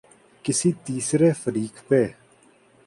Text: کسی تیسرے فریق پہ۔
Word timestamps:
کسی 0.45 0.71
تیسرے 0.85 1.31
فریق 1.43 1.75
پہ۔ 1.87 2.01